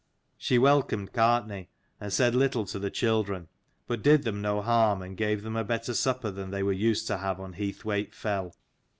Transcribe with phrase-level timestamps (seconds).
[0.35, 1.67] She welcomed Gartnaidh,
[1.99, 3.49] and said little to the children,
[3.85, 7.05] but did them no harm, and gave them a better supper than they were used
[7.05, 8.55] to have on Heathwaite fell.